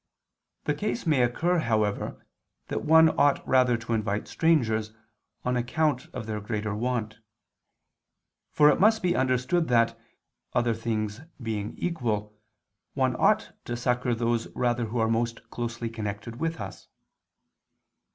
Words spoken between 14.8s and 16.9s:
who are most closely connected with us.